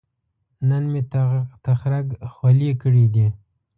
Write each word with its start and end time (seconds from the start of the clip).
نن 0.69 0.83
مې 0.91 1.01
تخرګ 1.65 2.07
خولې 2.33 2.71
کړې 2.81 3.05
دي 3.13 3.27